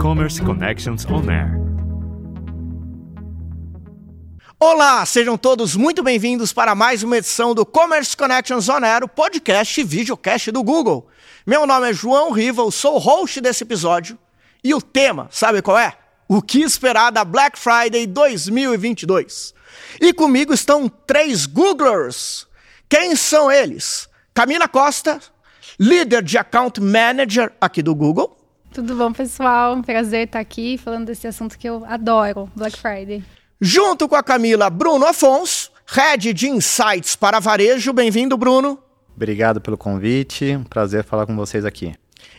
[0.00, 1.60] Commerce Connections On Air.
[4.58, 9.08] Olá, sejam todos muito bem-vindos para mais uma edição do Commerce Connections On Air, o
[9.08, 11.08] podcast e videocast do Google.
[11.46, 14.18] Meu nome é João Riva, sou o host desse episódio
[14.64, 15.96] e o tema, sabe qual é?
[16.28, 19.54] O que esperar da Black Friday 2022.
[20.00, 22.46] E comigo estão três Googlers.
[22.88, 24.08] Quem são eles?
[24.34, 25.20] Camila Costa,
[25.80, 28.36] líder de Account Manager aqui do Google.
[28.70, 29.74] Tudo bom, pessoal?
[29.74, 33.24] Um prazer estar aqui falando desse assunto que eu adoro, Black Friday.
[33.58, 37.94] Junto com a Camila, Bruno Afonso, Head de Insights para Varejo.
[37.94, 38.78] Bem-vindo, Bruno.
[39.16, 41.94] Obrigado pelo convite, um prazer falar com vocês aqui.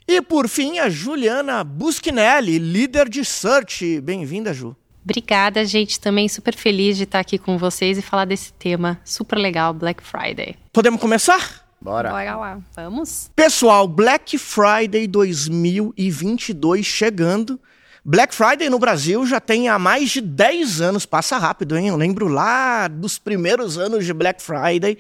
[0.08, 4.02] E por fim, a Juliana Buschinelli, líder de Search.
[4.02, 4.76] Bem-vinda, Ju.
[5.04, 6.00] Obrigada, gente.
[6.00, 10.04] Também super feliz de estar aqui com vocês e falar desse tema super legal, Black
[10.04, 10.56] Friday.
[10.72, 11.61] Podemos começar?
[11.82, 12.12] Bora.
[12.12, 13.32] Bora lá, vamos?
[13.36, 17.60] Pessoal, Black Friday 2022 chegando.
[18.06, 21.88] Black Friday no Brasil já tem há mais de 10 anos, passa rápido, hein?
[21.88, 24.96] Eu lembro lá dos primeiros anos de Black Friday.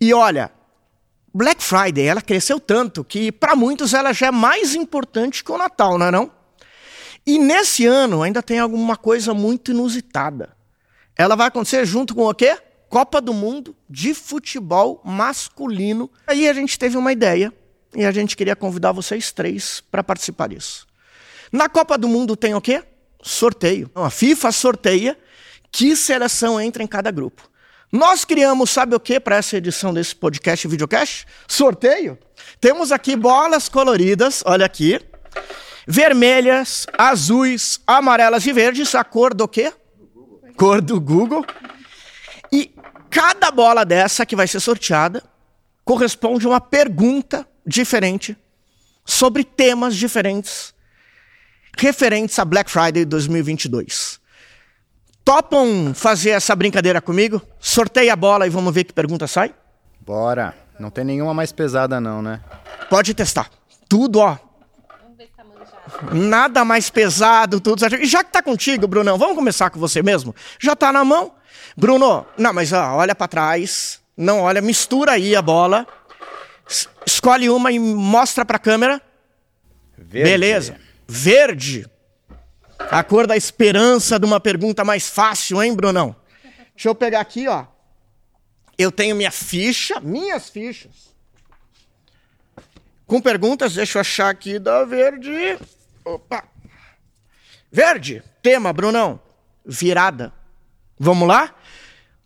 [0.00, 0.50] E olha,
[1.32, 5.58] Black Friday, ela cresceu tanto que para muitos ela já é mais importante que o
[5.58, 6.30] Natal, não é não?
[7.26, 10.56] E nesse ano ainda tem alguma coisa muito inusitada.
[11.16, 12.56] Ela vai acontecer junto com o quê?
[12.94, 16.08] Copa do Mundo de futebol masculino.
[16.28, 17.52] Aí a gente teve uma ideia
[17.92, 20.86] e a gente queria convidar vocês três para participar disso.
[21.50, 22.84] Na Copa do Mundo tem o quê?
[23.20, 23.90] Sorteio.
[23.96, 25.18] A FIFA sorteia
[25.72, 27.50] que seleção entra em cada grupo.
[27.90, 31.26] Nós criamos, sabe o que, para essa edição desse podcast e videocast?
[31.48, 32.16] Sorteio.
[32.60, 35.00] Temos aqui bolas coloridas, olha aqui.
[35.84, 39.72] Vermelhas, azuis, amarelas e verdes, a cor do quê?
[40.56, 41.44] Cor do Google.
[43.14, 45.22] Cada bola dessa que vai ser sorteada
[45.84, 48.36] corresponde a uma pergunta diferente
[49.04, 50.74] sobre temas diferentes
[51.78, 54.18] referentes a Black Friday 2022.
[55.24, 57.40] Topam fazer essa brincadeira comigo?
[57.60, 59.54] Sorteia a bola e vamos ver que pergunta sai?
[60.00, 60.52] Bora.
[60.80, 62.40] Não tem nenhuma mais pesada não, né?
[62.90, 63.48] Pode testar.
[63.88, 64.36] Tudo, ó.
[66.12, 67.96] Nada mais pesado, tudo certo.
[67.96, 70.34] E já que tá contigo, Brunão, vamos começar com você mesmo?
[70.58, 71.34] Já tá na mão?
[71.76, 74.00] Bruno, não, mas ó, olha para trás.
[74.16, 75.86] Não, olha, mistura aí a bola.
[77.06, 79.00] Escolhe uma e mostra pra câmera.
[79.96, 80.30] Verde.
[80.30, 80.76] Beleza.
[81.06, 81.86] Verde.
[82.78, 86.14] A cor da esperança de uma pergunta mais fácil, hein, Brunão?
[86.74, 87.66] Deixa eu pegar aqui, ó.
[88.76, 91.13] Eu tenho minha ficha, minhas fichas.
[93.14, 95.56] Com perguntas, deixa eu achar aqui da verde.
[96.04, 96.42] Opa.
[97.70, 99.20] Verde, tema, Brunão.
[99.64, 100.32] Virada.
[100.98, 101.54] Vamos lá?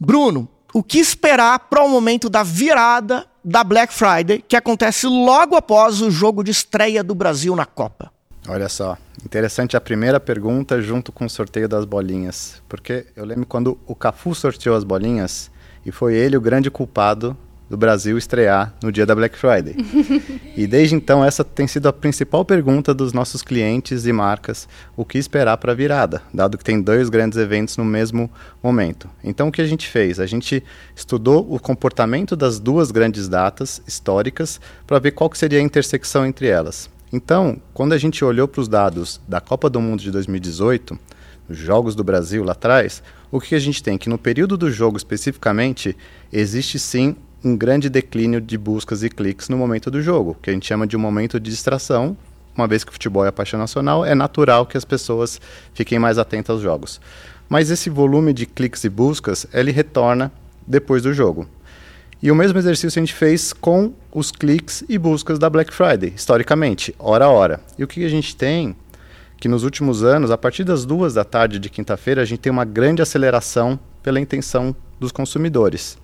[0.00, 5.56] Bruno, o que esperar para o momento da virada da Black Friday, que acontece logo
[5.56, 8.10] após o jogo de estreia do Brasil na Copa?
[8.48, 13.44] Olha só, interessante a primeira pergunta junto com o sorteio das bolinhas, porque eu lembro
[13.44, 15.50] quando o Cafu sorteou as bolinhas
[15.84, 17.36] e foi ele o grande culpado
[17.68, 19.76] do Brasil estrear no dia da Black Friday.
[20.56, 25.04] e desde então essa tem sido a principal pergunta dos nossos clientes e marcas, o
[25.04, 28.30] que esperar para a virada, dado que tem dois grandes eventos no mesmo
[28.62, 29.08] momento.
[29.22, 30.18] Então o que a gente fez?
[30.18, 30.62] A gente
[30.96, 36.24] estudou o comportamento das duas grandes datas históricas para ver qual que seria a intersecção
[36.24, 36.88] entre elas.
[37.12, 40.98] Então, quando a gente olhou para os dados da Copa do Mundo de 2018,
[41.48, 43.96] os Jogos do Brasil lá atrás, o que a gente tem?
[43.96, 45.96] Que no período do jogo especificamente,
[46.30, 50.52] existe sim um grande declínio de buscas e cliques no momento do jogo, que a
[50.52, 52.16] gente chama de um momento de distração.
[52.56, 55.40] Uma vez que o futebol é a paixão nacional, é natural que as pessoas
[55.72, 57.00] fiquem mais atentas aos jogos.
[57.48, 60.32] Mas esse volume de cliques e buscas, ele retorna
[60.66, 61.46] depois do jogo.
[62.20, 66.12] E o mesmo exercício a gente fez com os cliques e buscas da Black Friday,
[66.16, 67.60] historicamente, hora a hora.
[67.78, 68.74] E o que a gente tem
[69.38, 72.50] que nos últimos anos, a partir das duas da tarde de quinta-feira, a gente tem
[72.50, 75.96] uma grande aceleração pela intenção dos consumidores.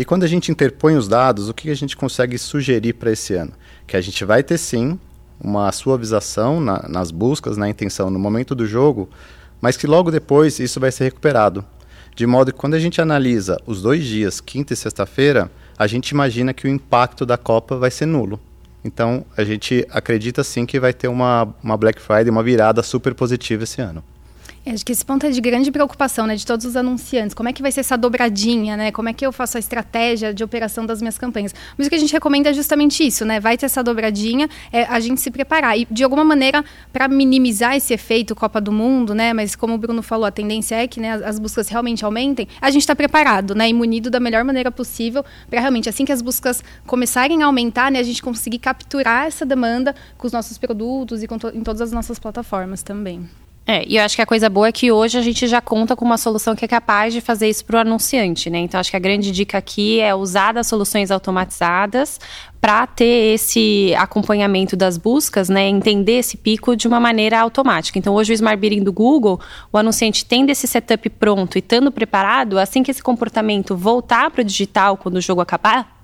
[0.00, 3.34] E quando a gente interpõe os dados, o que a gente consegue sugerir para esse
[3.34, 3.52] ano?
[3.86, 4.98] Que a gente vai ter sim
[5.38, 9.10] uma suavização na, nas buscas, na intenção no momento do jogo,
[9.60, 11.62] mas que logo depois isso vai ser recuperado.
[12.16, 16.08] De modo que quando a gente analisa os dois dias, quinta e sexta-feira, a gente
[16.08, 18.40] imagina que o impacto da Copa vai ser nulo.
[18.82, 23.14] Então a gente acredita sim que vai ter uma, uma Black Friday, uma virada super
[23.14, 24.02] positiva esse ano.
[24.64, 27.32] É, acho que esse ponto é de grande preocupação, né, de todos os anunciantes.
[27.32, 28.92] Como é que vai ser essa dobradinha, né?
[28.92, 31.54] Como é que eu faço a estratégia de operação das minhas campanhas?
[31.78, 33.40] Mas o que a gente recomenda é justamente isso, né?
[33.40, 36.62] Vai ter essa dobradinha, é a gente se preparar e de alguma maneira
[36.92, 39.32] para minimizar esse efeito Copa do Mundo, né?
[39.32, 42.46] Mas como o Bruno falou, a tendência é que né, as buscas realmente aumentem.
[42.60, 43.66] A gente está preparado, né?
[43.66, 47.90] E munido da melhor maneira possível para realmente assim que as buscas começarem a aumentar,
[47.90, 51.80] né, a gente conseguir capturar essa demanda com os nossos produtos e to em todas
[51.80, 53.26] as nossas plataformas também.
[53.70, 55.94] É, e eu acho que a coisa boa é que hoje a gente já conta
[55.94, 58.58] com uma solução que é capaz de fazer isso para o anunciante, né?
[58.58, 62.18] Então acho que a grande dica aqui é usar das soluções automatizadas
[62.60, 67.96] para ter esse acompanhamento das buscas, né, entender esse pico de uma maneira automática.
[67.96, 69.40] Então, hoje o Smart Bidding do Google,
[69.72, 74.42] o anunciante tendo esse setup pronto e estando preparado, assim que esse comportamento voltar para
[74.42, 75.99] o digital quando o jogo acabar,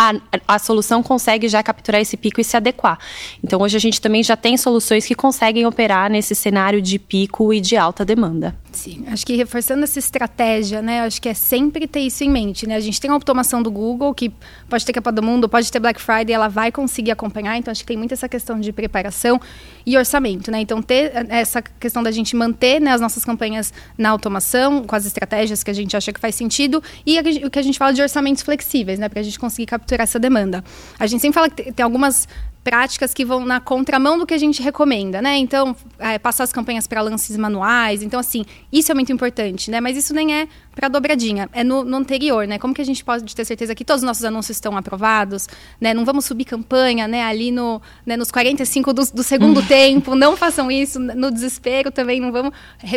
[0.00, 0.14] a,
[0.54, 2.98] a, solução consegue já capturar esse pico e se adequar.
[3.44, 7.52] Então, hoje a gente também já tem soluções que conseguem operar nesse cenário de pico
[7.52, 8.56] e de alta demanda.
[8.72, 11.02] Sim, acho que reforçando essa estratégia, né?
[11.02, 12.76] Acho que é sempre ter isso em mente, né?
[12.76, 14.32] A gente tem a automação do Google, que
[14.68, 17.56] pode ter capa do mundo, pode ter Black Friday, ela vai conseguir acompanhar.
[17.56, 19.40] Então, acho que tem muito essa questão de preparação
[19.84, 20.60] e orçamento, né?
[20.60, 25.04] Então, ter essa questão da gente manter né, as nossas campanhas na automação, com as
[25.04, 28.00] estratégias que a gente acha que faz sentido, e o que a gente fala de
[28.00, 29.08] orçamentos flexíveis, né?
[29.08, 30.62] Para a gente conseguir capturar essa demanda.
[30.98, 32.28] A gente sempre fala que tem algumas
[32.62, 35.36] práticas que vão na contramão do que a gente recomenda, né?
[35.38, 38.02] Então, é, passar as campanhas para lances manuais.
[38.02, 39.80] Então, assim, isso é muito importante, né?
[39.80, 42.58] Mas isso nem é para dobradinha, é no, no, anterior, né?
[42.58, 45.48] Como que a gente pode ter certeza que todos os nossos anúncios estão aprovados,
[45.80, 45.94] né?
[45.94, 47.22] Não vamos subir campanha, né?
[47.24, 52.20] Ali no, né, nos 45 do, do segundo tempo, não façam isso no desespero também,
[52.20, 52.52] não vamos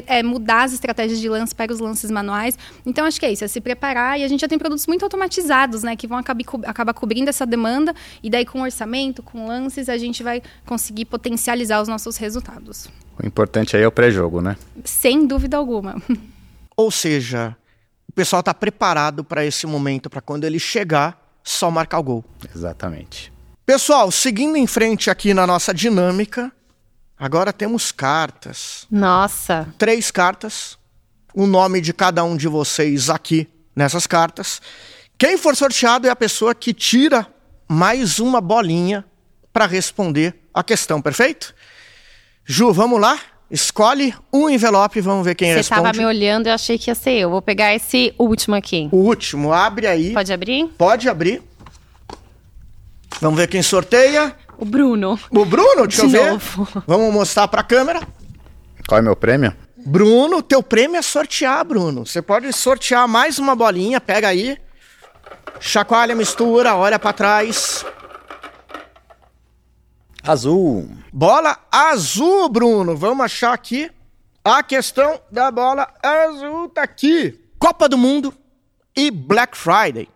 [0.06, 2.57] é, mudar as estratégias de lance para os lances manuais.
[2.86, 5.04] Então, acho que é isso, é se preparar e a gente já tem produtos muito
[5.04, 5.95] automatizados, né?
[5.95, 10.23] Que vão acabar, acabar cobrindo essa demanda e daí com orçamento, com lances, a gente
[10.23, 12.88] vai conseguir potencializar os nossos resultados.
[13.21, 14.57] O importante aí é o pré-jogo, né?
[14.83, 16.01] Sem dúvida alguma.
[16.75, 17.55] Ou seja,
[18.09, 22.25] o pessoal está preparado para esse momento, para quando ele chegar, só marcar o gol.
[22.55, 23.31] Exatamente.
[23.65, 26.51] Pessoal, seguindo em frente aqui na nossa dinâmica,
[27.17, 28.88] agora temos cartas.
[28.89, 29.67] Nossa!
[29.77, 30.77] Três cartas,
[31.33, 34.59] o nome de cada um de vocês aqui nessas cartas.
[35.17, 37.27] Quem for sorteado é a pessoa que tira
[37.67, 39.05] mais uma bolinha
[39.53, 41.53] para responder a questão, perfeito?
[42.44, 43.17] Ju, vamos lá?
[43.51, 45.81] Escolhe um envelope e vamos ver quem Você responde.
[45.81, 47.29] Você estava me olhando e eu achei que ia ser eu.
[47.29, 48.89] Vou pegar esse último aqui.
[48.91, 50.11] O último, abre aí.
[50.11, 50.65] Pode abrir?
[50.75, 51.44] Pode abrir.
[53.21, 54.35] Vamos ver quem sorteia.
[54.57, 55.19] O Bruno.
[55.29, 55.85] O Bruno?
[55.88, 56.31] Deixa De eu ver.
[56.31, 56.67] novo.
[56.88, 58.01] Vamos mostrar para a câmera.
[58.88, 59.55] Qual é meu prêmio?
[59.85, 62.05] Bruno, teu prêmio é sortear, Bruno.
[62.05, 64.57] Você pode sortear mais uma bolinha, pega aí.
[65.59, 67.85] Chacoalha, mistura, olha para trás.
[70.25, 70.90] Azul.
[71.12, 72.96] Bola azul, Bruno.
[72.96, 73.92] Vamos achar aqui
[74.42, 76.70] a questão da bola azul.
[76.70, 77.38] Tá aqui.
[77.60, 78.34] Copa do Mundo
[78.96, 80.08] e Black Friday.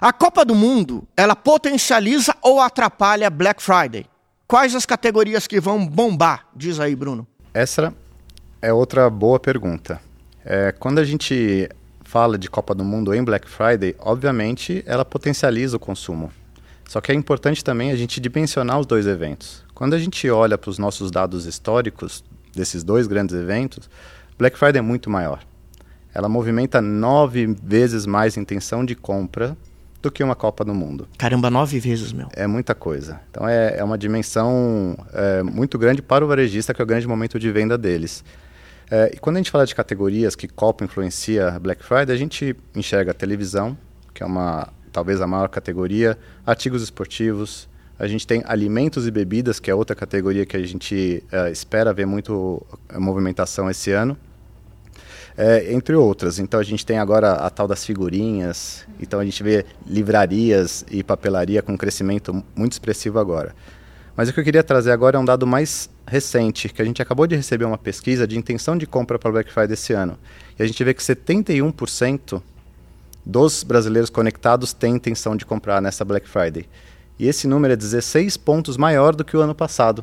[0.00, 4.06] A Copa do Mundo, ela potencializa ou atrapalha Black Friday?
[4.46, 6.46] Quais as categorias que vão bombar?
[6.56, 7.26] Diz aí, Bruno.
[7.52, 7.92] Essa
[8.62, 10.00] é outra boa pergunta.
[10.42, 11.68] É, quando a gente
[12.02, 16.32] fala de Copa do Mundo em Black Friday, obviamente ela potencializa o consumo.
[16.88, 19.62] Só que é importante também a gente dimensionar os dois eventos.
[19.74, 22.24] Quando a gente olha para os nossos dados históricos
[22.56, 23.90] desses dois grandes eventos,
[24.38, 25.40] Black Friday é muito maior.
[26.14, 29.54] Ela movimenta nove vezes mais intenção de compra
[30.00, 31.06] do que uma Copa do Mundo.
[31.18, 32.28] Caramba, nove vezes, meu.
[32.32, 33.20] É muita coisa.
[33.30, 37.06] Então é, é uma dimensão é, muito grande para o varejista, que é o grande
[37.06, 38.24] momento de venda deles.
[38.90, 42.56] É, e quando a gente fala de categorias que Copa influencia Black Friday, a gente
[42.74, 43.76] enxerga a televisão,
[44.14, 47.68] que é uma talvez a maior categoria, artigos esportivos,
[47.98, 51.92] a gente tem alimentos e bebidas, que é outra categoria que a gente uh, espera
[51.92, 54.16] ver muito uh, movimentação esse ano.
[55.36, 56.40] É, entre outras.
[56.40, 61.04] Então a gente tem agora a tal das figurinhas, então a gente vê livrarias e
[61.04, 63.54] papelaria com um crescimento muito expressivo agora.
[64.16, 67.00] Mas o que eu queria trazer agora é um dado mais recente, que a gente
[67.00, 70.18] acabou de receber uma pesquisa de intenção de compra para o Black Friday esse ano.
[70.58, 72.42] E a gente vê que 71%
[73.28, 76.66] dos brasileiros conectados têm intenção de comprar nessa Black Friday.
[77.18, 80.02] E esse número é 16 pontos maior do que o ano passado.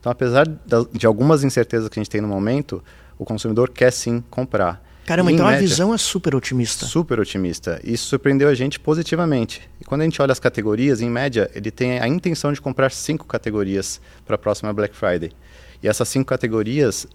[0.00, 0.46] Então, apesar
[0.92, 2.82] de algumas incertezas que a gente tem no momento,
[3.18, 4.82] o consumidor quer sim comprar.
[5.04, 6.86] Caramba, então média, a visão é super otimista.
[6.86, 7.78] Super otimista.
[7.84, 9.68] Isso surpreendeu a gente positivamente.
[9.80, 12.90] E quando a gente olha as categorias, em média, ele tem a intenção de comprar
[12.90, 15.32] cinco categorias para a próxima Black Friday.
[15.82, 17.06] E essas cinco categorias,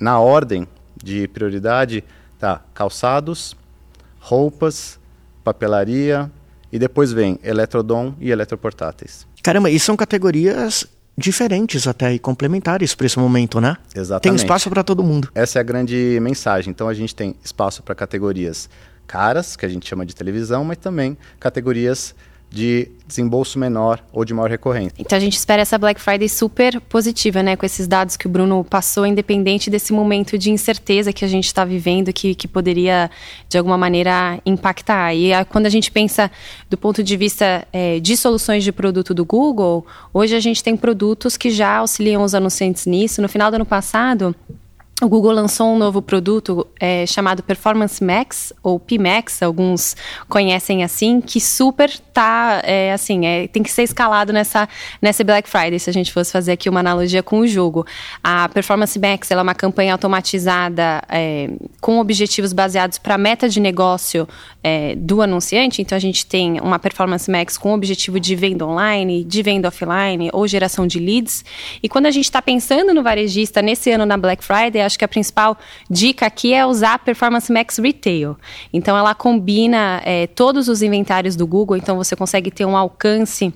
[0.00, 0.66] na ordem
[1.02, 2.02] de prioridade,
[2.38, 3.54] tá calçados,
[4.18, 4.98] roupas,
[5.44, 6.30] papelaria
[6.72, 9.26] e depois vem eletrodom e eletroportáteis.
[9.42, 10.86] Caramba, e são categorias
[11.16, 13.76] diferentes até e complementares para esse momento, né?
[13.94, 14.22] Exatamente.
[14.22, 15.30] Tem espaço para todo mundo.
[15.34, 16.70] Essa é a grande mensagem.
[16.70, 18.68] Então a gente tem espaço para categorias
[19.06, 22.14] caras, que a gente chama de televisão, mas também categorias
[22.54, 24.94] de desembolso menor ou de maior recorrência.
[24.98, 27.54] Então a gente espera essa Black Friday super positiva, né?
[27.54, 31.46] Com esses dados que o Bruno passou, independente desse momento de incerteza que a gente
[31.46, 33.10] está vivendo, que, que poderia
[33.48, 35.14] de alguma maneira impactar.
[35.14, 36.30] E a, quando a gente pensa
[36.70, 40.76] do ponto de vista é, de soluções de produto do Google, hoje a gente tem
[40.76, 43.20] produtos que já auxiliam os anunciantes nisso.
[43.20, 44.34] No final do ano passado,
[45.02, 49.96] o Google lançou um novo produto é, chamado Performance Max, ou PMax, alguns
[50.28, 54.68] conhecem assim, que super tá, é, assim, é, tem que ser escalado nessa,
[55.02, 57.84] nessa Black Friday, se a gente fosse fazer aqui uma analogia com o jogo.
[58.22, 64.28] A Performance Max é uma campanha automatizada é, com objetivos baseados para meta de negócio
[64.62, 69.24] é, do anunciante, então a gente tem uma Performance Max com objetivo de venda online,
[69.24, 71.44] de venda offline ou geração de leads,
[71.82, 75.04] e quando a gente está pensando no varejista nesse ano na Black Friday, acho que
[75.04, 75.56] a principal
[75.90, 78.36] dica aqui é usar a Performance Max Retail.
[78.72, 83.52] Então, ela combina é, todos os inventários do Google, então você consegue ter um alcance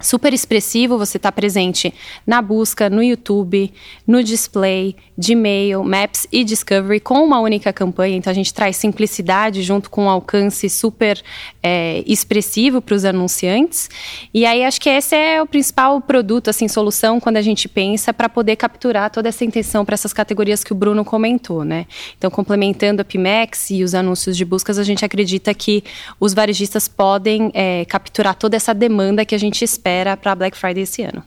[0.00, 1.92] super expressivo, você está presente
[2.26, 3.72] na busca, no YouTube,
[4.06, 8.16] no display, Gmail, Maps e Discovery com uma única campanha.
[8.16, 11.20] Então a gente traz simplicidade junto com um alcance super
[11.62, 13.88] é, expressivo para os anunciantes.
[14.32, 18.12] E aí acho que esse é o principal produto, assim, solução quando a gente pensa
[18.12, 21.86] para poder capturar toda essa intenção para essas categorias que o Bruno comentou, né?
[22.18, 25.82] Então complementando a Pimex e os anúncios de buscas, a gente acredita que
[26.20, 29.85] os varejistas podem é, capturar toda essa demanda que a gente espera
[30.16, 31.22] para Black Friday esse ano.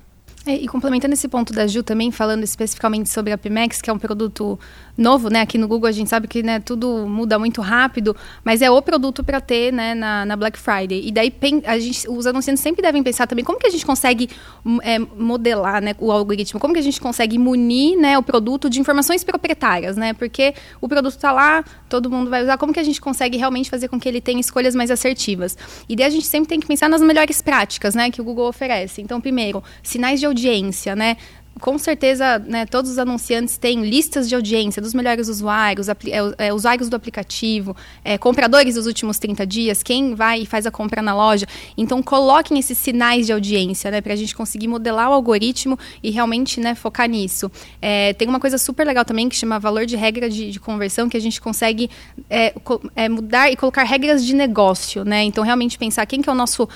[0.45, 3.93] É, e complementando esse ponto da Ju também, falando especificamente sobre a Pimex, que é
[3.93, 4.57] um produto
[4.97, 5.41] novo, né?
[5.41, 8.81] Aqui no Google a gente sabe que né, tudo muda muito rápido, mas é o
[8.81, 11.05] produto para ter né, na, na, Black Friday.
[11.05, 11.33] E daí
[11.65, 14.29] a gente, os anunciantes sempre devem pensar também como que a gente consegue
[14.65, 18.69] hum, é, modelar né, o algoritmo, como que a gente consegue munir né, o produto
[18.69, 20.13] de informações proprietárias, né?
[20.13, 23.69] Porque o produto está lá, todo mundo vai usar, como que a gente consegue realmente
[23.69, 25.57] fazer com que ele tenha escolhas mais assertivas?
[25.87, 28.47] E daí a gente sempre tem que pensar nas melhores práticas né, que o Google
[28.47, 29.01] oferece.
[29.01, 31.17] Então, primeiro, sinais de audiência, né?
[31.59, 35.95] Com certeza, né, todos os anunciantes têm listas de audiência dos melhores usuários, é,
[36.37, 40.71] é, usuários do aplicativo, é, compradores dos últimos 30 dias, quem vai e faz a
[40.71, 41.45] compra na loja.
[41.77, 46.09] Então, coloquem esses sinais de audiência, né, para a gente conseguir modelar o algoritmo e
[46.09, 47.51] realmente né, focar nisso.
[47.81, 51.09] É, tem uma coisa super legal também que chama valor de regra de, de conversão,
[51.09, 51.89] que a gente consegue
[52.29, 52.53] é,
[52.95, 55.23] é, mudar e colocar regras de negócio, né?
[55.23, 56.67] Então, realmente pensar quem que é o nosso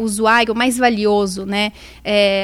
[0.00, 1.72] usuário mais valioso, né?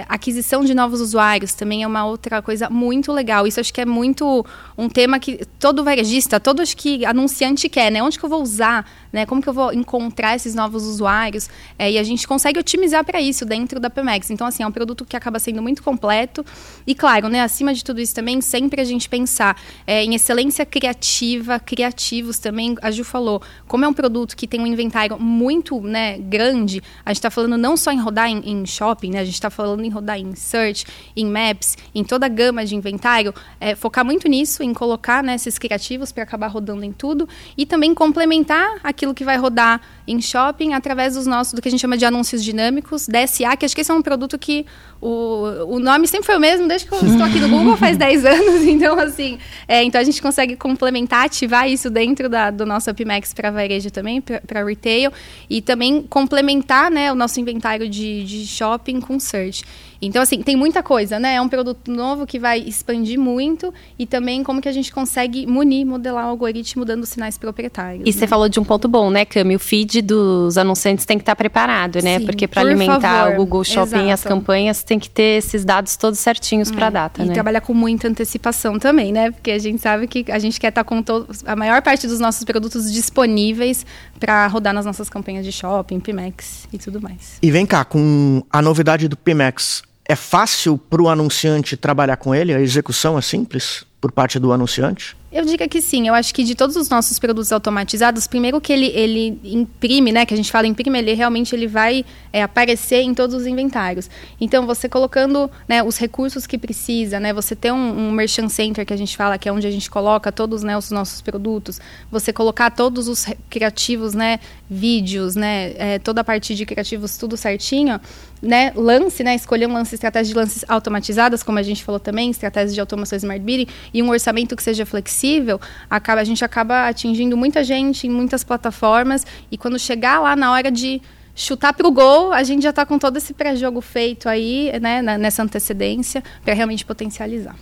[0.08, 3.47] aquisição de novos usuários também é uma outra coisa muito legal.
[3.47, 4.45] Isso acho que é muito
[4.76, 8.02] um tema que todo varejista, todos que anunciante quer, né?
[8.02, 9.25] Onde que eu vou usar, né?
[9.25, 11.49] Como que eu vou encontrar esses novos usuários?
[11.78, 14.28] É, e a gente consegue otimizar para isso dentro da Pemex.
[14.31, 16.45] Então, assim, é um produto que acaba sendo muito completo.
[16.85, 17.42] E claro, né?
[17.42, 22.75] Acima de tudo isso também, sempre a gente pensar é, em excelência criativa, criativos também.
[22.83, 27.11] A Ju falou, como é um produto que tem um inventário muito né, grande, a
[27.11, 29.21] gente está falando não só em rodar em, em shopping, né?
[29.21, 30.85] A gente está falando em rodar em search,
[31.16, 35.23] em map, apps, em toda a gama de inventário, é, focar muito nisso, em colocar
[35.23, 39.80] né, esses criativos para acabar rodando em tudo e também complementar aquilo que vai rodar
[40.06, 43.64] em shopping através dos nossos, do que a gente chama de anúncios dinâmicos, DSA, que
[43.64, 44.66] acho que esse é um produto que
[45.00, 47.97] o, o nome sempre foi o mesmo desde que eu estou aqui no Google faz
[47.99, 52.64] 10 anos, então assim, é, então a gente consegue complementar, ativar isso dentro da, do
[52.64, 55.12] nosso AppMax para varejo também, para retail,
[55.49, 59.64] e também complementar né, o nosso inventário de, de shopping com search.
[60.02, 61.37] Então, assim, tem muita coisa, né?
[61.37, 65.47] É um produto novo que vai expandir muito e também como que a gente consegue
[65.47, 68.02] munir, modelar o algoritmo dando sinais proprietários.
[68.02, 68.12] E né?
[68.12, 69.54] você falou de um ponto bom, né, Cami?
[69.54, 72.18] O feed dos anunciantes tem que estar preparado, né?
[72.18, 73.35] Sim, Porque para por alimentar favor.
[73.35, 74.09] o Google Shopping Exato.
[74.09, 77.35] e as campanhas tem que ter esses dados todos certinhos para a data, e né?
[77.35, 79.30] trabalhar com muita antecipação também, né?
[79.30, 82.18] Porque a gente sabe que a gente quer estar com todos, a maior parte dos
[82.18, 83.87] nossos produtos disponíveis
[84.18, 87.38] para rodar nas nossas campanhas de shopping, Pimex e tudo mais.
[87.40, 92.35] E vem cá, com a novidade do Pimex, é fácil para o anunciante trabalhar com
[92.35, 92.54] ele?
[92.54, 95.16] A execução é simples por parte do anunciante?
[95.32, 96.09] Eu diria que sim.
[96.09, 100.26] Eu acho que de todos os nossos produtos automatizados, primeiro que ele, ele imprime, né?
[100.26, 104.11] Que a gente fala imprime, ele realmente ele vai é, aparecer em todos os inventários.
[104.38, 107.32] Então, você colocando né, os recursos que precisa, né?
[107.32, 109.88] Você ter um, um merchant center que a gente fala, que é onde a gente
[109.88, 111.80] coloca todos né, os nossos produtos.
[112.11, 114.38] Você colocar todos os criativos, né?
[114.68, 115.73] Vídeos, né?
[115.76, 117.99] É, toda a parte de criativos, tudo certinho.
[118.42, 122.28] Né, lance, né, escolher um lance, estratégia de lances automatizadas, como a gente falou também,
[122.28, 126.88] estratégia de automação Smart Bidding, e um orçamento que seja flexível, acaba, a gente acaba
[126.88, 131.00] atingindo muita gente em muitas plataformas, e quando chegar lá na hora de
[131.37, 135.00] chutar para o gol, a gente já está com todo esse pré-jogo feito aí, né,
[135.00, 137.54] nessa antecedência, para realmente potencializar.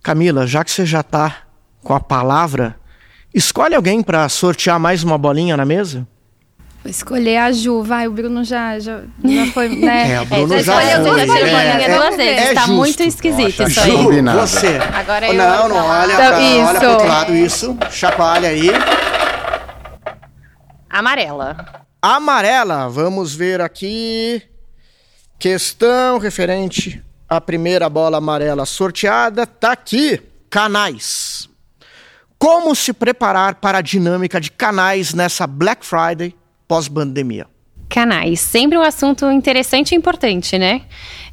[0.00, 1.38] Camila, já que você já está
[1.82, 2.76] com a palavra,
[3.34, 6.06] escolhe alguém para sortear mais uma bolinha na mesa?
[6.82, 10.12] Vou escolher a Ju, vai, o Bruno já, já, já foi, né?
[10.12, 11.26] É, o Bruno é, já, já foi.
[11.26, 12.74] Já é, é, duas vezes, é tá justo.
[12.74, 13.90] muito esquisito isso aí.
[13.90, 14.78] Ju, você.
[14.94, 16.66] Agora eu não, não, olha, então, pra, isso.
[16.66, 18.70] olha pro outro lado, isso, chacoalha aí.
[20.88, 21.84] Amarela.
[22.00, 24.42] Amarela, vamos ver aqui.
[25.38, 30.20] Questão referente à primeira bola amarela sorteada, tá aqui.
[30.48, 31.46] Canais.
[32.38, 36.34] Como se preparar para a dinâmica de canais nessa Black Friday
[36.70, 37.48] pós-pandemia?
[37.88, 40.82] Canais, sempre um assunto interessante e importante, né?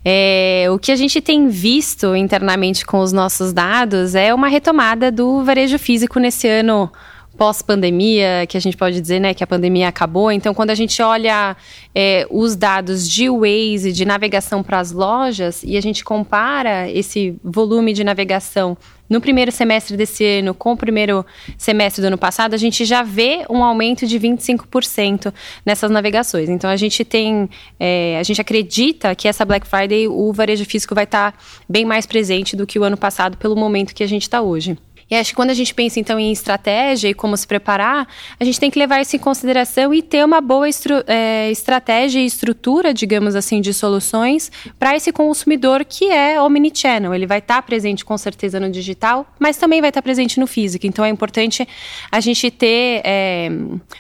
[0.04, 5.12] É, o que a gente tem visto internamente com os nossos dados é uma retomada
[5.12, 6.92] do varejo físico nesse ano
[7.38, 10.32] pós-pandemia, que a gente pode dizer né, que a pandemia acabou.
[10.32, 11.56] Então, quando a gente olha
[11.94, 17.36] é, os dados de Waze, de navegação para as lojas, e a gente compara esse
[17.44, 18.76] volume de navegação
[19.10, 21.26] no primeiro semestre desse ano com o primeiro
[21.58, 25.34] semestre do ano passado, a gente já vê um aumento de 25%
[25.66, 26.50] nessas navegações.
[26.50, 30.96] Então, a gente tem, é, a gente acredita que essa Black Friday o varejo físico
[30.96, 31.38] vai estar tá
[31.70, 34.78] bem mais presente do que o ano passado, pelo momento que a gente está hoje.
[35.10, 38.08] E acho que quando a gente pensa então em estratégia e como se preparar,
[38.40, 40.68] a gente tem que levar isso em consideração e ter uma boa
[41.08, 47.14] é, estratégia e estrutura, digamos assim, de soluções para esse consumidor que é omnichannel.
[47.16, 50.40] Ele vai estar tá presente com certeza no digital, mas também vai estar tá presente
[50.40, 50.86] no físico.
[50.86, 51.66] Então é importante
[52.12, 53.50] a gente ter é,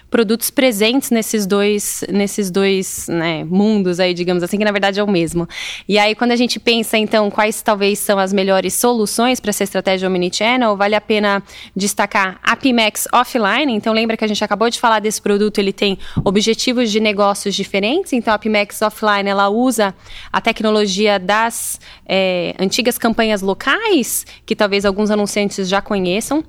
[0.09, 5.03] produtos presentes nesses dois, nesses dois né, mundos aí, digamos assim, que na verdade é
[5.03, 5.47] o mesmo.
[5.87, 9.63] E aí quando a gente pensa então quais talvez são as melhores soluções para essa
[9.63, 11.41] estratégia omnichannel, vale a pena
[11.75, 13.73] destacar a Pimex Offline.
[13.73, 17.55] Então, lembra que a gente acabou de falar desse produto, ele tem objetivos de negócios
[17.55, 18.13] diferentes.
[18.13, 19.95] Então, a Pimex Offline, ela usa
[20.31, 26.43] a tecnologia das é, antigas campanhas locais, que talvez alguns anunciantes já conheçam.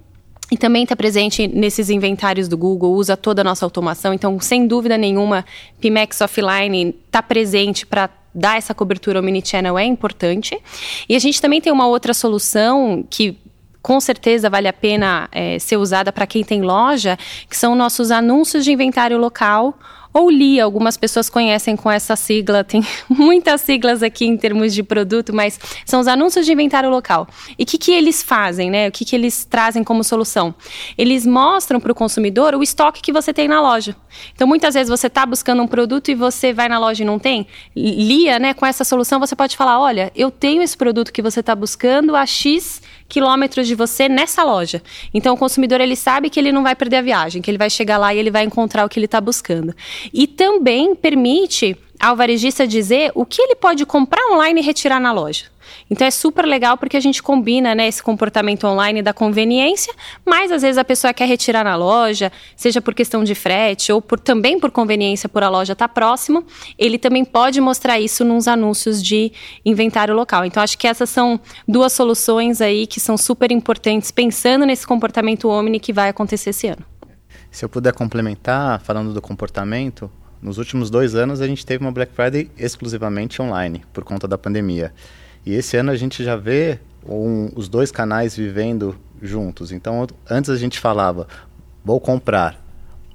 [0.50, 4.14] E também está presente nesses inventários do Google, usa toda a nossa automação.
[4.14, 5.45] Então, sem dúvida nenhuma,
[5.78, 10.59] Pimex Offline está presente para dar essa cobertura ao mini-channel é importante.
[11.09, 13.37] E a gente também tem uma outra solução que
[13.88, 17.18] com certeza vale a pena é, ser usada para quem tem loja,
[17.49, 19.78] que são nossos anúncios de inventário local
[20.12, 24.83] ou LIA, algumas pessoas conhecem com essa sigla, tem muitas siglas aqui em termos de
[24.83, 27.28] produto, mas são os anúncios de inventário local.
[27.59, 28.88] E o que, que eles fazem, né?
[28.88, 30.54] O que, que eles trazem como solução?
[30.97, 33.95] Eles mostram para o consumidor o estoque que você tem na loja.
[34.34, 37.19] Então, muitas vezes você está buscando um produto e você vai na loja e não
[37.19, 37.47] tem.
[37.76, 38.54] LIA, né?
[38.54, 42.17] Com essa solução, você pode falar: olha, eu tenho esse produto que você está buscando
[42.17, 44.82] a X quilômetros de você nessa loja.
[45.12, 47.71] Então o consumidor ele sabe que ele não vai perder a viagem, que ele vai
[47.71, 49.75] chegar lá e ele vai encontrar o que ele está buscando.
[50.12, 55.13] E também permite ao varejista dizer o que ele pode comprar online e retirar na
[55.13, 55.47] loja.
[55.91, 60.50] Então é super legal porque a gente combina né, esse comportamento online da conveniência, mas
[60.50, 64.19] às vezes a pessoa quer retirar na loja, seja por questão de frete ou por,
[64.19, 66.45] também por conveniência por a loja estar tá próximo,
[66.78, 69.32] ele também pode mostrar isso nos anúncios de
[69.65, 70.45] inventário local.
[70.45, 75.49] Então acho que essas são duas soluções aí que são super importantes pensando nesse comportamento
[75.49, 76.84] omni que vai acontecer esse ano.
[77.50, 81.93] Se eu puder complementar, falando do comportamento, nos últimos dois anos a gente teve uma
[81.93, 84.93] Black Friday exclusivamente online, por conta da pandemia.
[85.45, 89.73] E esse ano a gente já vê um, os dois canais vivendo juntos.
[89.73, 91.27] Então, antes a gente falava,
[91.85, 92.63] vou comprar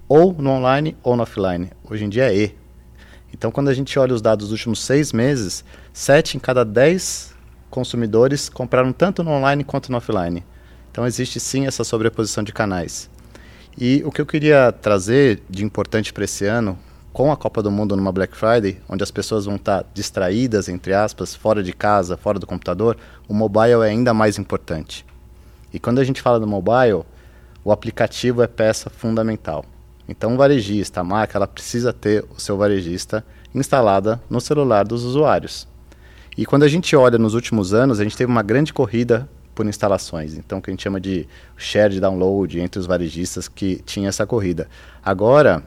[0.08, 1.70] ou no online ou no offline.
[1.90, 2.56] Hoje em dia é E.
[3.34, 7.34] Então, quando a gente olha os dados dos últimos seis meses, sete em cada dez
[7.70, 10.44] consumidores compraram tanto no online quanto no offline.
[10.92, 13.10] Então, existe sim essa sobreposição de canais.
[13.76, 16.78] E o que eu queria trazer de importante para esse ano,
[17.14, 20.96] com a Copa do Mundo numa Black Friday, onde as pessoas vão estar distraídas, entre
[20.96, 22.98] aspas, fora de casa, fora do computador,
[23.30, 25.06] o mobile é ainda mais importante.
[25.72, 27.04] E quando a gente fala do mobile,
[27.64, 29.64] o aplicativo é peça fundamental.
[30.10, 33.24] Então, o varejista, a marca, ela precisa ter o seu varejista
[33.54, 35.68] instalada no celular dos usuários.
[36.36, 39.68] E quando a gente olha nos últimos anos, a gente teve uma grande corrida por
[39.68, 40.36] instalações.
[40.36, 44.10] Então, o que a gente chama de share de download entre os varejistas que tinha
[44.10, 44.68] essa corrida.
[45.04, 45.64] Agora,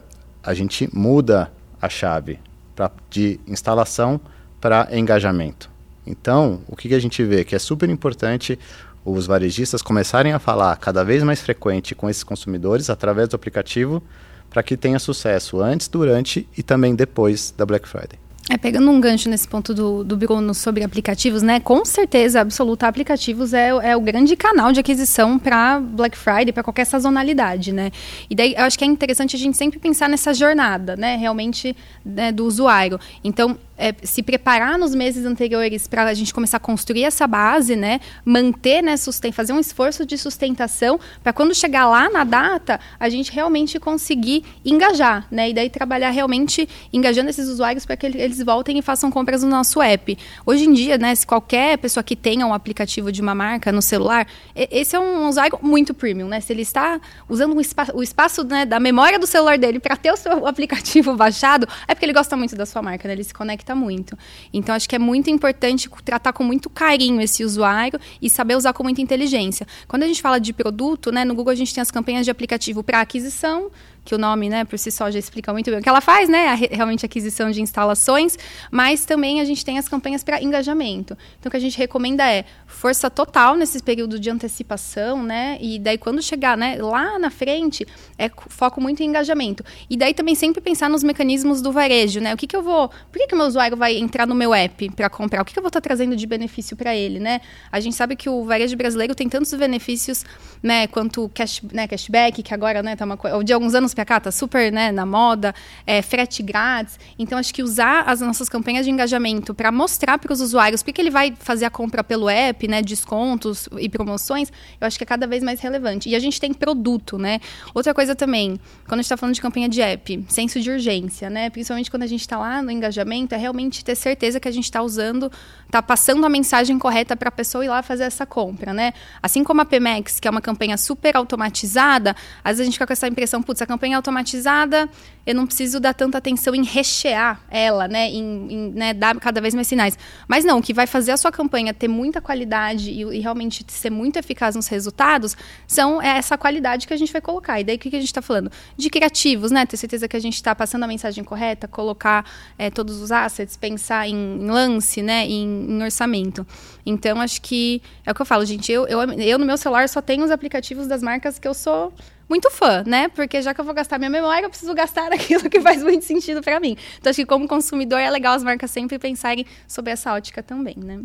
[0.47, 2.39] a gente muda a chave
[2.73, 4.19] pra, de instalação
[4.61, 5.69] para engajamento.
[6.05, 7.43] Então, o que, que a gente vê?
[7.43, 8.57] Que é super importante
[9.03, 14.01] os varejistas começarem a falar cada vez mais frequente com esses consumidores através do aplicativo
[14.49, 18.26] para que tenha sucesso antes, durante e também depois da Black Friday.
[18.49, 21.59] É, pegando um gancho nesse ponto do, do Bruno sobre aplicativos, né?
[21.59, 26.63] Com certeza absoluta, aplicativos é, é o grande canal de aquisição para Black Friday, para
[26.63, 27.91] qualquer sazonalidade, né?
[28.29, 31.17] E daí eu acho que é interessante a gente sempre pensar nessa jornada, né?
[31.17, 32.97] Realmente né, do usuário.
[33.21, 37.75] Então, é, se preparar nos meses anteriores para a gente começar a construir essa base,
[37.75, 37.99] né?
[38.25, 38.97] Manter, né?
[38.97, 43.79] Susten fazer um esforço de sustentação para quando chegar lá na data, a gente realmente
[43.79, 45.49] conseguir engajar, né?
[45.49, 49.49] E daí trabalhar realmente engajando esses usuários para que eles voltem e façam compras no
[49.49, 50.17] nosso app.
[50.45, 51.13] Hoje em dia, né?
[51.13, 55.27] Se qualquer pessoa que tenha um aplicativo de uma marca no celular, esse é um
[55.27, 56.39] usuário muito premium, né?
[56.39, 59.95] Se ele está usando um espa o espaço né, da memória do celular dele para
[59.95, 63.13] ter o seu aplicativo baixado, é porque ele gosta muito da sua marca, né?
[63.13, 64.17] Ele se conecta muito.
[64.53, 68.73] Então, acho que é muito importante tratar com muito carinho esse usuário e saber usar
[68.73, 69.67] com muita inteligência.
[69.87, 72.31] Quando a gente fala de produto, né, no Google a gente tem as campanhas de
[72.31, 73.71] aplicativo para aquisição,
[74.07, 76.29] que o nome, né, por si só já explica muito bem o que ela faz,
[76.29, 78.37] né, a, realmente aquisição de instalações,
[78.71, 81.17] mas também a gente tem as campanhas para engajamento.
[81.37, 85.77] Então, o que a gente recomenda é força total nesse período de antecipação, né, e
[85.77, 87.85] daí quando chegar, né, lá na frente,
[88.17, 89.61] é foco muito em engajamento.
[89.89, 92.87] E daí também sempre pensar nos mecanismos do varejo, né, o que que eu vou,
[92.87, 95.41] por que que o meu usuário vai entrar no meu app para comprar?
[95.41, 97.41] O que que eu vou estar tá trazendo de benefício para ele, né?
[97.69, 100.23] A gente sabe que o varejo brasileiro tem tantos benefícios,
[100.63, 104.19] né, quanto cash, né, cashback, que agora, né, tá uma de alguns anos para cá
[104.19, 105.55] tá super né, na moda,
[105.85, 106.99] é, frete grátis.
[107.17, 110.93] Então, acho que usar as nossas campanhas de engajamento para mostrar para os usuários por
[110.93, 115.03] que ele vai fazer a compra pelo app, né, descontos e promoções, eu acho que
[115.03, 116.09] é cada vez mais relevante.
[116.09, 117.39] E a gente tem produto, né?
[117.73, 121.29] Outra coisa também, quando a gente está falando de campanha de app, senso de urgência,
[121.29, 121.49] né?
[121.49, 124.65] Principalmente quando a gente está lá no engajamento, é realmente ter certeza que a gente
[124.65, 125.31] está usando,
[125.65, 128.93] está passando a mensagem correta para a pessoa ir lá fazer essa compra, né?
[129.23, 132.85] Assim como a Pemex, que é uma campanha super automatizada, às vezes a gente fica
[132.85, 134.89] com essa impressão, putz, a campanha automatizada,
[135.27, 138.09] eu não preciso dar tanta atenção em rechear ela, né?
[138.09, 139.99] Em, em né, dar cada vez mais sinais.
[140.25, 143.65] Mas não, o que vai fazer a sua campanha ter muita qualidade e, e realmente
[143.67, 145.35] ser muito eficaz nos resultados
[145.67, 147.59] são é essa qualidade que a gente vai colocar.
[147.59, 148.49] E daí o que, que a gente está falando?
[148.77, 149.65] De criativos, né?
[149.65, 152.23] Ter certeza que a gente está passando a mensagem correta, colocar
[152.57, 155.27] é, todos os assets, pensar em, em lance, né?
[155.27, 156.47] Em, em, orçamento.
[156.85, 158.71] Então, acho que é o que eu falo, gente.
[158.71, 161.91] Eu, eu, eu no meu celular só tenho os aplicativos das marcas que eu sou
[162.29, 163.07] muito fã, né?
[163.09, 166.05] Porque já que eu vou gastar minha memória, eu preciso gastar aquilo que faz muito
[166.05, 166.77] sentido para mim.
[166.97, 170.75] Então, acho que como consumidor é legal as marcas sempre pensarem sobre essa ótica também,
[170.77, 170.99] né?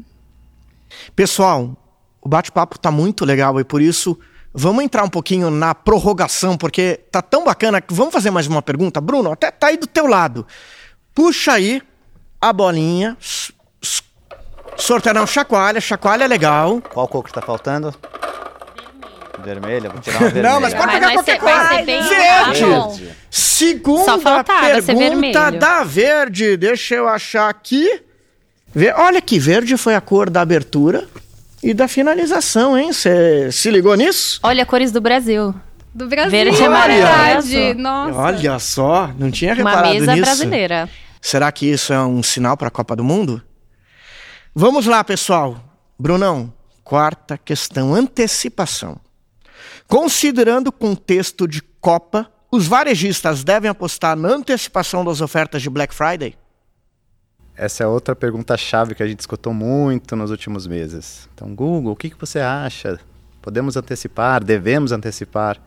[1.15, 1.77] Pessoal,
[2.21, 4.19] o bate-papo tá muito legal e por isso
[4.53, 7.83] vamos entrar um pouquinho na prorrogação, porque tá tão bacana.
[7.89, 9.01] Vamos fazer mais uma pergunta?
[9.01, 10.47] Bruno, até tá aí do teu lado.
[11.15, 11.83] Puxa aí
[12.41, 13.17] a bolinha.
[14.77, 16.81] Sorteio, chacoalha, chacoalha legal.
[16.81, 17.95] Qual cor que tá faltando?
[19.43, 20.51] Vermelha, vou tirar uma vermelha.
[20.51, 21.69] Não, mas pode pegar qualquer cor.
[21.85, 22.09] Verde.
[22.15, 23.11] verde.
[23.31, 26.57] Segunda pergunta da verde.
[26.57, 28.03] Deixa eu achar aqui.
[28.97, 31.07] Olha que verde foi a cor da abertura
[31.63, 32.93] e da finalização, hein?
[32.93, 34.41] Você se ligou nisso?
[34.43, 35.55] Olha, cores do Brasil.
[35.95, 36.31] Do Brasil.
[36.31, 37.75] Verde é verdade.
[37.75, 38.19] Nossa.
[38.19, 40.05] Olha só, não tinha reparado nisso.
[40.05, 40.89] Uma mesa brasileira.
[41.21, 43.43] Será que isso é um sinal para a Copa do Mundo?
[44.55, 45.57] Vamos lá, pessoal.
[45.99, 46.53] Brunão,
[46.83, 48.99] quarta questão, antecipação.
[49.87, 55.95] Considerando o contexto de Copa, os varejistas devem apostar na antecipação das ofertas de Black
[55.95, 56.37] Friday?
[57.57, 61.29] Essa é outra pergunta-chave que a gente escutou muito nos últimos meses.
[61.35, 62.99] Então, Google, o que, que você acha?
[63.41, 64.43] Podemos antecipar?
[64.43, 65.59] Devemos antecipar?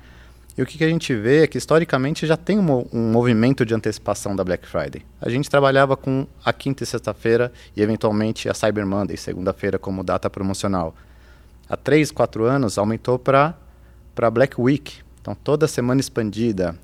[0.58, 3.74] E o que, que a gente vê é que, historicamente, já tem um movimento de
[3.74, 5.06] antecipação da Black Friday.
[5.20, 10.04] A gente trabalhava com a quinta e sexta-feira e, eventualmente, a Cyber Monday, segunda-feira, como
[10.04, 10.96] data promocional.
[11.68, 13.54] Há três, quatro anos, aumentou para
[14.16, 14.94] para Black Week.
[15.22, 16.76] Então, toda semana expandida.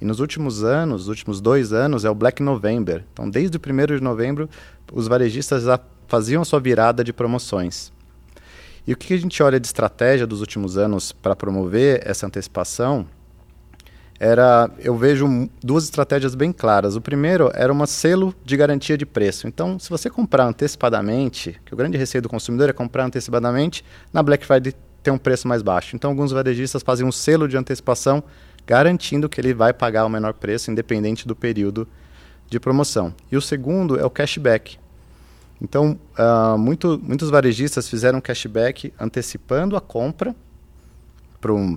[0.00, 3.04] E nos últimos anos, os últimos dois anos, é o Black November.
[3.12, 4.48] Então, desde o 1 de novembro,
[4.92, 7.92] os varejistas já faziam a sua virada de promoções.
[8.86, 13.06] E o que a gente olha de estratégia dos últimos anos para promover essa antecipação
[14.20, 16.94] era, eu vejo duas estratégias bem claras.
[16.94, 19.46] O primeiro era um selo de garantia de preço.
[19.46, 24.22] Então, se você comprar antecipadamente, que o grande receio do consumidor é comprar antecipadamente, na
[24.22, 25.94] Black Friday ter um preço mais baixo.
[25.94, 28.24] Então, alguns varejistas fazem um selo de antecipação
[28.66, 31.86] garantindo que ele vai pagar o menor preço, independente do período
[32.48, 33.14] de promoção.
[33.30, 34.78] E o segundo é o cashback.
[35.60, 40.34] Então, uh, muito, muitos varejistas fizeram cashback antecipando a compra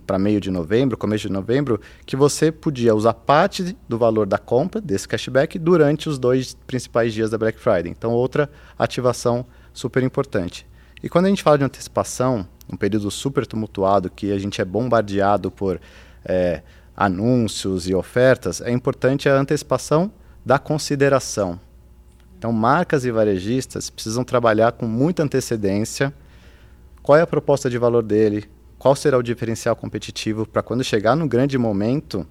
[0.05, 4.37] para meio de novembro, começo de novembro, que você podia usar parte do valor da
[4.37, 7.91] compra desse cashback durante os dois principais dias da Black Friday.
[7.91, 10.65] Então, outra ativação super importante.
[11.03, 14.65] E quando a gente fala de antecipação, um período super tumultuado, que a gente é
[14.65, 15.79] bombardeado por
[16.25, 16.61] é,
[16.95, 20.11] anúncios e ofertas, é importante a antecipação
[20.45, 21.59] da consideração.
[22.37, 26.13] Então, marcas e varejistas precisam trabalhar com muita antecedência.
[27.01, 28.45] Qual é a proposta de valor dele?
[28.77, 32.27] Qual será o diferencial competitivo para quando chegar no grande momento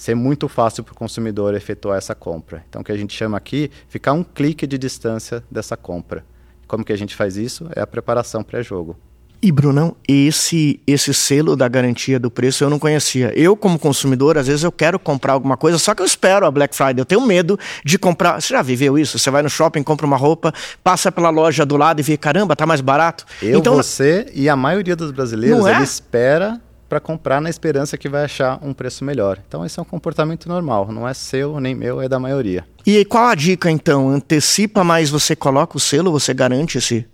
[0.00, 2.64] ser muito fácil para o consumidor efetuar essa compra.
[2.66, 6.24] Então, o que a gente chama aqui, ficar um clique de distância dessa compra.
[6.66, 7.68] Como que a gente faz isso?
[7.76, 8.96] É a preparação pré-jogo.
[9.42, 13.32] E Brunão, esse esse selo da garantia do preço eu não conhecia.
[13.34, 16.50] Eu como consumidor, às vezes eu quero comprar alguma coisa, só que eu espero a
[16.50, 17.00] Black Friday.
[17.00, 18.40] Eu tenho medo de comprar.
[18.40, 19.18] Você já viveu isso?
[19.18, 20.52] Você vai no shopping, compra uma roupa,
[20.84, 23.24] passa pela loja do lado e vê, caramba, tá mais barato.
[23.40, 25.74] Eu, então, você e a maioria dos brasileiros, é?
[25.74, 29.38] ele espera para comprar na esperança que vai achar um preço melhor.
[29.46, 32.64] Então esse é um comportamento normal, não é seu nem meu, é da maioria.
[32.84, 34.10] E qual a dica então?
[34.10, 37.06] Antecipa mais, você coloca o selo, você garante esse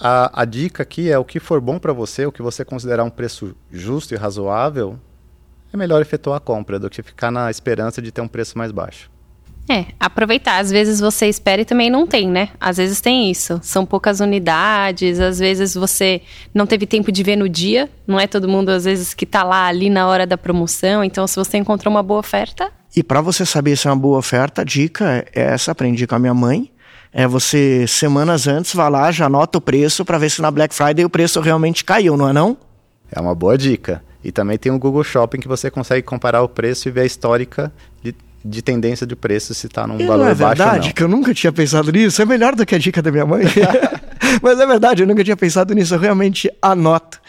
[0.00, 3.04] a, a dica aqui é o que for bom para você, o que você considerar
[3.04, 4.98] um preço justo e razoável,
[5.72, 8.72] é melhor efetuar a compra do que ficar na esperança de ter um preço mais
[8.72, 9.10] baixo.
[9.68, 10.58] É, aproveitar.
[10.58, 12.48] Às vezes você espera e também não tem, né?
[12.60, 13.60] Às vezes tem isso.
[13.62, 17.88] São poucas unidades, às vezes você não teve tempo de ver no dia.
[18.04, 21.04] Não é todo mundo, às vezes, que tá lá ali na hora da promoção.
[21.04, 22.72] Então, se você encontrou uma boa oferta.
[22.96, 26.16] E para você saber se é uma boa oferta, a dica é essa, aprendi com
[26.16, 26.72] a minha mãe
[27.12, 30.74] é você, semanas antes, vai lá, já anota o preço para ver se na Black
[30.74, 32.56] Friday o preço realmente caiu, não é não?
[33.10, 34.02] É uma boa dica.
[34.22, 37.06] E também tem o Google Shopping que você consegue comparar o preço e ver a
[37.06, 40.80] histórica de, de tendência de preço se está num e valor não é baixo verdade,
[40.80, 40.92] ou não.
[40.92, 42.20] que eu nunca tinha pensado nisso.
[42.20, 43.44] É melhor do que a dica da minha mãe.
[44.42, 45.94] Mas é verdade, eu nunca tinha pensado nisso.
[45.94, 47.20] Eu realmente anoto.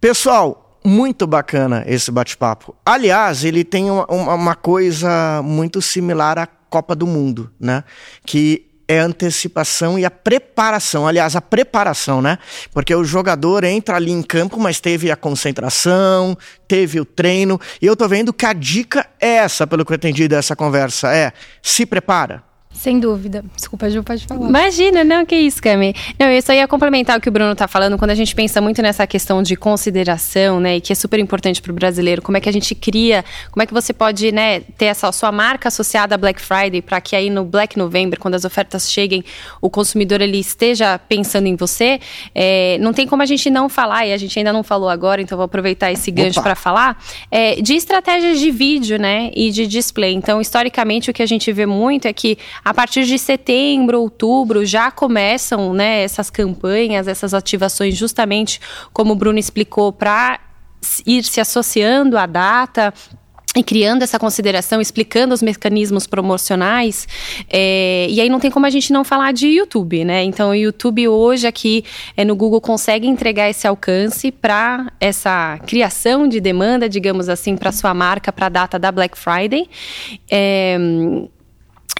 [0.00, 2.74] Pessoal, muito bacana esse bate-papo.
[2.84, 7.82] Aliás, ele tem uma, uma, coisa muito similar à Copa do Mundo, né?
[8.24, 11.06] Que é a antecipação e a preparação.
[11.06, 12.38] Aliás, a preparação, né?
[12.72, 16.36] Porque o jogador entra ali em campo, mas teve a concentração,
[16.68, 17.60] teve o treino.
[17.80, 21.12] E eu tô vendo que a dica é essa, pelo que eu entendi dessa conversa,
[21.12, 22.42] é se prepara.
[22.76, 23.42] Sem dúvida.
[23.54, 24.48] Desculpa, Ju, pode falar.
[24.48, 25.94] Imagina, não, que isso, Cami.
[26.18, 28.60] Não, eu só ia complementar o que o Bruno está falando, quando a gente pensa
[28.60, 32.36] muito nessa questão de consideração, né, e que é super importante para o brasileiro, como
[32.36, 35.68] é que a gente cria, como é que você pode, né, ter essa sua marca
[35.68, 39.24] associada a Black Friday, para que aí no Black November, quando as ofertas cheguem,
[39.60, 41.98] o consumidor ele esteja pensando em você.
[42.34, 45.22] É, não tem como a gente não falar, e a gente ainda não falou agora,
[45.22, 49.66] então vou aproveitar esse gancho para falar, é, de estratégias de vídeo, né, e de
[49.66, 50.12] display.
[50.12, 54.66] Então, historicamente, o que a gente vê muito é que a partir de setembro, outubro,
[54.66, 58.60] já começam né, essas campanhas, essas ativações, justamente
[58.92, 60.40] como o Bruno explicou, para
[61.06, 62.92] ir se associando à data
[63.54, 67.06] e criando essa consideração, explicando os mecanismos promocionais.
[67.48, 70.24] É, e aí não tem como a gente não falar de YouTube, né?
[70.24, 71.84] Então o YouTube hoje aqui
[72.16, 77.70] é, no Google consegue entregar esse alcance para essa criação de demanda, digamos assim, para
[77.70, 79.70] sua marca, para a data da Black Friday.
[80.28, 80.76] É,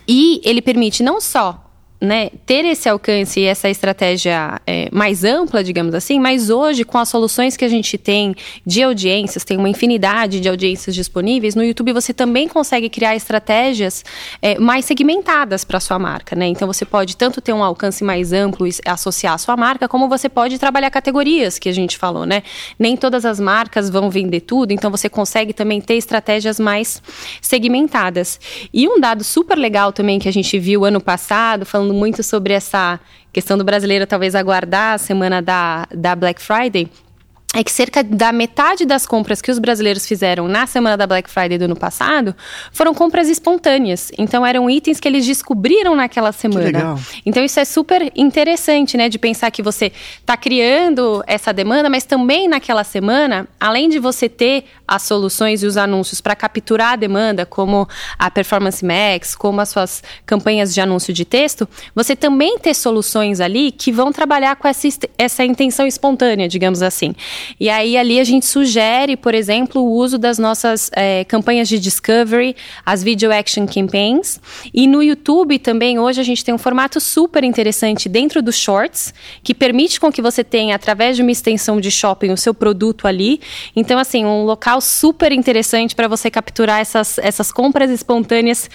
[0.06, 1.65] e ele permite não só
[2.00, 6.98] né, ter esse alcance e essa estratégia é, mais ampla, digamos assim, mas hoje, com
[6.98, 11.64] as soluções que a gente tem de audiências, tem uma infinidade de audiências disponíveis, no
[11.64, 14.04] YouTube você também consegue criar estratégias
[14.42, 16.36] é, mais segmentadas para sua marca.
[16.36, 16.46] Né?
[16.46, 20.08] Então você pode tanto ter um alcance mais amplo e associar a sua marca, como
[20.08, 22.26] você pode trabalhar categorias que a gente falou.
[22.26, 22.42] Né?
[22.78, 27.02] Nem todas as marcas vão vender tudo, então você consegue também ter estratégias mais
[27.40, 28.38] segmentadas.
[28.72, 32.22] E um dado super legal também que a gente viu ano passado, falando falando muito
[32.22, 32.98] sobre essa
[33.32, 36.88] questão do brasileiro talvez aguardar a semana da, da Black Friday
[37.56, 41.30] é que cerca da metade das compras que os brasileiros fizeram na semana da Black
[41.30, 42.36] Friday do ano passado
[42.70, 44.12] foram compras espontâneas.
[44.18, 46.96] Então eram itens que eles descobriram naquela semana.
[47.24, 49.90] Então isso é super interessante, né, de pensar que você
[50.20, 55.66] está criando essa demanda, mas também naquela semana, além de você ter as soluções e
[55.66, 57.88] os anúncios para capturar a demanda, como
[58.18, 63.40] a Performance Max, como as suas campanhas de anúncio de texto, você também ter soluções
[63.40, 67.14] ali que vão trabalhar com essa, essa intenção espontânea, digamos assim.
[67.58, 71.78] E aí ali a gente sugere, por exemplo, o uso das nossas é, campanhas de
[71.78, 74.40] discovery, as video action campaigns.
[74.72, 79.12] E no YouTube também hoje a gente tem um formato super interessante dentro dos shorts,
[79.42, 83.06] que permite com que você tenha através de uma extensão de shopping o seu produto
[83.06, 83.40] ali.
[83.74, 88.68] Então assim, um local super interessante para você capturar essas, essas compras espontâneas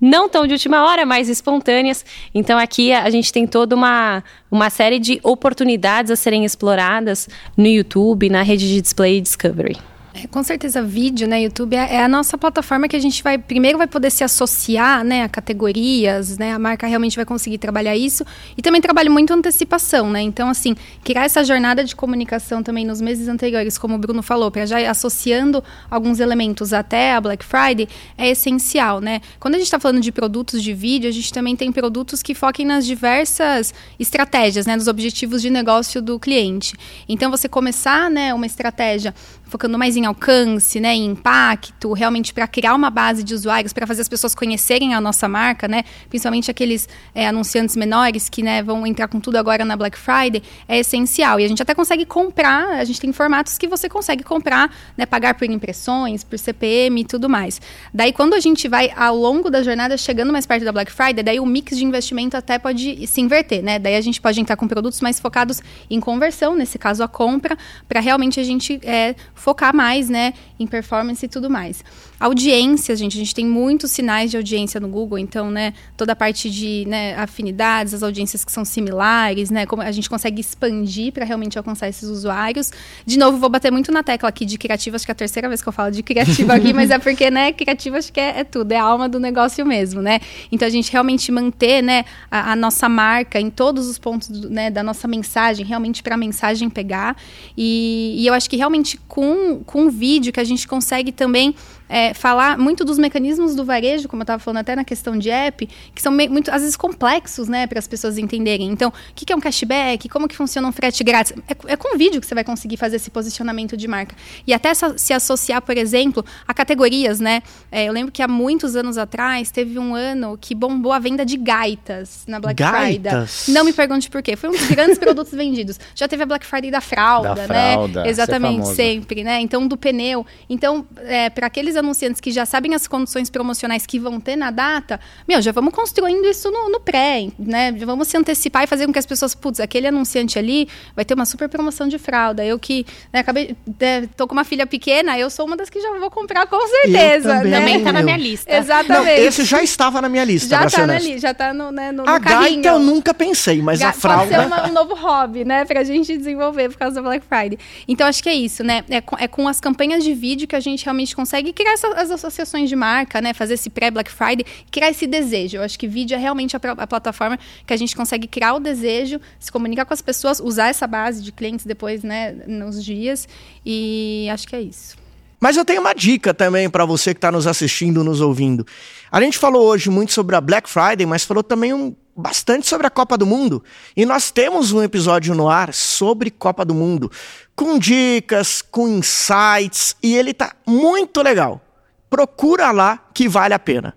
[0.00, 2.04] não tão de última hora, mas espontâneas.
[2.34, 7.66] Então aqui a gente tem toda uma, uma série de oportunidades a serem exploradas no
[7.66, 9.76] YouTube, na rede de display Discovery.
[10.20, 11.42] É, com certeza, vídeo, né?
[11.42, 15.04] YouTube é, é, a nossa plataforma que a gente vai primeiro vai poder se associar,
[15.04, 16.52] né, a categorias, né?
[16.52, 18.24] A marca realmente vai conseguir trabalhar isso
[18.56, 20.20] e também trabalha muito antecipação, né?
[20.20, 24.50] Então, assim, criar essa jornada de comunicação também nos meses anteriores, como o Bruno falou,
[24.50, 29.20] para já associando alguns elementos até a Black Friday é essencial, né?
[29.38, 32.34] Quando a gente está falando de produtos de vídeo, a gente também tem produtos que
[32.34, 36.76] foquem nas diversas estratégias, né, nos objetivos de negócio do cliente.
[37.08, 39.14] Então, você começar, né, uma estratégia
[39.48, 43.86] focando mais em alcance, né, em impacto, realmente para criar uma base de usuários, para
[43.86, 48.62] fazer as pessoas conhecerem a nossa marca, né, principalmente aqueles é, anunciantes menores que né,
[48.62, 51.40] vão entrar com tudo agora na Black Friday, é essencial.
[51.40, 55.06] E a gente até consegue comprar, a gente tem formatos que você consegue comprar, né,
[55.06, 57.60] pagar por impressões, por CPM e tudo mais.
[57.92, 61.22] Daí, quando a gente vai ao longo da jornada chegando mais perto da Black Friday,
[61.22, 63.78] daí o mix de investimento até pode se inverter, né?
[63.78, 67.56] Daí a gente pode entrar com produtos mais focados em conversão, nesse caso a compra,
[67.88, 71.84] para realmente a gente é, focar mais, né, em performance e tudo mais.
[72.20, 76.16] Audiência, gente, a gente tem muitos sinais de audiência no Google, então, né, toda a
[76.16, 81.12] parte de né, afinidades, as audiências que são similares, né, como a gente consegue expandir
[81.12, 82.72] para realmente alcançar esses usuários.
[83.06, 85.48] De novo, vou bater muito na tecla aqui de criativa, acho que é a terceira
[85.48, 88.40] vez que eu falo de criativa aqui, mas é porque, né, criativa acho que é,
[88.40, 90.18] é, tudo, é a alma do negócio mesmo, né?
[90.50, 94.50] Então, a gente realmente manter, né, a, a nossa marca em todos os pontos, do,
[94.50, 97.16] né, da nossa mensagem, realmente para a mensagem pegar.
[97.56, 101.54] E, e eu acho que realmente com, com o vídeo que a gente consegue também
[101.88, 105.30] é, falar muito dos mecanismos do varejo, como eu estava falando até na questão de
[105.30, 108.68] app, que são muito, às vezes, complexos, né, para as pessoas entenderem.
[108.68, 110.08] Então, o que, que, é um cashback?
[110.08, 111.32] Como que funciona um frete grátis?
[111.48, 114.14] É, é, com vídeo que você vai conseguir fazer esse posicionamento de marca.
[114.46, 117.42] E até se associar, por exemplo, a categorias, né?
[117.70, 121.24] É, eu lembro que há muitos anos atrás, teve um ano que bombou a venda
[121.24, 123.44] de gaitas na Black gaitas.
[123.44, 123.54] Friday.
[123.54, 124.36] Não me pergunte por quê.
[124.36, 125.78] Foi um dos grandes produtos vendidos.
[125.94, 127.72] Já teve a Black Friday da fralda, da né?
[127.72, 129.40] Fralda, é Exatamente, sempre, né?
[129.40, 130.26] Então, do pneu.
[130.48, 134.50] Então, é, para aqueles anunciantes que já sabem as condições promocionais que vão ter na
[134.50, 137.74] data, meu, já vamos construindo isso no, no pré, né?
[137.76, 141.04] Já vamos se antecipar e fazer com que as pessoas, putz, aquele anunciante ali vai
[141.04, 142.44] ter uma super promoção de fralda.
[142.44, 145.80] Eu que né, acabei, né, tô com uma filha pequena, eu sou uma das que
[145.80, 147.28] já vou comprar com certeza.
[147.36, 147.58] também, né?
[147.60, 148.54] Também tá na minha lista.
[148.54, 149.20] Exatamente.
[149.20, 151.06] Não, esse já estava na minha lista, já tá ser na honesto.
[151.06, 152.62] li, já tá no, né, no, A no carrinho.
[152.62, 154.34] gaita eu nunca pensei, mas Ga- a fralda...
[154.36, 155.64] Pode ser uma- um novo hobby, né?
[155.64, 157.58] Pra gente desenvolver por causa da Black Friday.
[157.86, 158.84] Então, acho que é isso, né?
[158.88, 161.88] É com, é com as campanhas de vídeo que a gente realmente consegue criar essa-
[161.94, 163.32] as associações de marca, né?
[163.34, 165.56] Fazer esse pré-Black Friday, criar esse desejo.
[165.58, 168.60] Eu acho que vídeo é realmente a, a plataforma que a gente consegue criar o
[168.60, 172.32] desejo, se comunicar com as pessoas, usar essa base de clientes depois, né?
[172.46, 173.28] Nos dias.
[173.64, 174.96] E acho que é isso.
[175.40, 178.66] Mas eu tenho uma dica também para você que está nos assistindo, nos ouvindo.
[179.10, 182.84] A gente falou hoje muito sobre a Black Friday, mas falou também um, bastante sobre
[182.84, 183.62] a Copa do Mundo.
[183.96, 187.08] E nós temos um episódio no ar sobre Copa do Mundo,
[187.54, 191.62] com dicas, com insights, e ele tá muito legal.
[192.10, 193.94] Procura lá que vale a pena.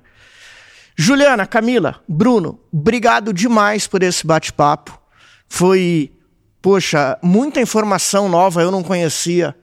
[0.96, 5.02] Juliana, Camila, Bruno, obrigado demais por esse bate-papo.
[5.50, 6.12] Foi,
[6.62, 9.56] poxa, muita informação nova, eu não conhecia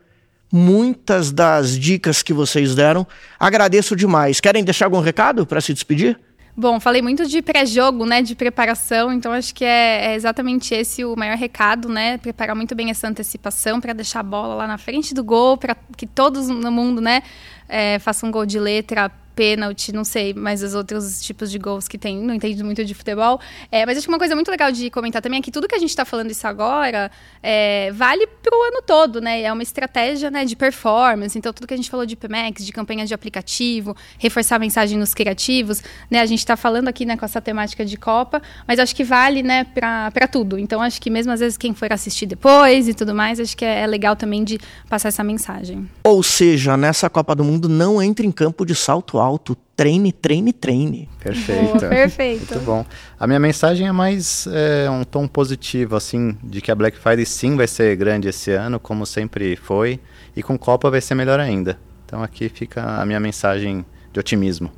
[0.53, 3.07] muitas das dicas que vocês deram.
[3.39, 4.41] Agradeço demais.
[4.41, 6.19] Querem deixar algum recado para se despedir?
[6.61, 11.05] Bom, falei muito de pré-jogo, né, de preparação, então acho que é, é exatamente esse
[11.05, 14.77] o maior recado, né, preparar muito bem essa antecipação para deixar a bola lá na
[14.77, 17.23] frente do gol, para que todos no mundo, né,
[17.69, 21.87] é, façam um gol de letra, pênalti, não sei, mas os outros tipos de gols
[21.87, 23.41] que tem, não entendo muito de futebol.
[23.71, 25.77] É, mas acho que uma coisa muito legal de comentar também é que tudo que
[25.77, 27.09] a gente está falando isso agora
[27.41, 29.43] é, vale para o ano todo, né?
[29.43, 31.39] É uma estratégia né, de performance.
[31.39, 34.99] Então, tudo que a gente falou de PMX, de campanhas de aplicativo, reforçar a mensagem
[34.99, 36.21] nos criativos, né?
[36.21, 39.45] A gente está falando aqui né, com essa temática de Copa, mas acho que vale
[39.45, 40.59] né, para tudo.
[40.59, 43.65] Então, acho que mesmo às vezes quem for assistir depois e tudo mais, acho que
[43.65, 45.89] é, é legal também de passar essa mensagem.
[46.03, 49.28] Ou seja, nessa Copa do Mundo não entre em campo de salto alto.
[49.77, 51.09] Treine, treine, treine.
[51.21, 51.79] Perfeito.
[51.79, 52.55] Boa, perfeito.
[52.55, 52.87] Muito bom.
[53.19, 57.27] A minha mensagem é mais é, um tom positivo, assim, de que a Black Friday
[57.27, 60.01] sim vai ser grande esse ano, como sempre foi,
[60.35, 61.79] e com Copa vai ser melhor ainda.
[62.07, 64.71] Então aqui fica a minha mensagem de otimismo.